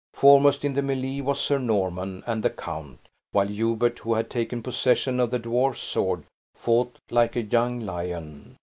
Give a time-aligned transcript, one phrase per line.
[0.15, 4.63] Foremost in the melee was Sir Norman and the count; while Hubert, who had taken
[4.63, 6.23] possession of the dwarf's sword,
[6.55, 8.57] fought like a young lion.